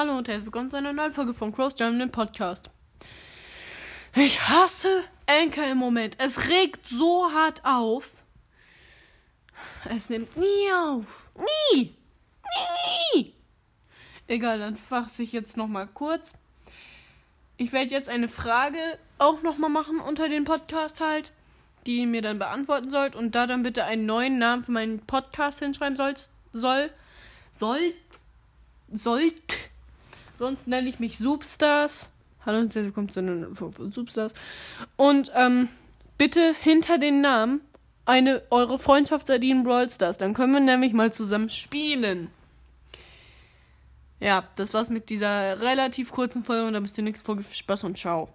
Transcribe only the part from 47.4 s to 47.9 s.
Spaß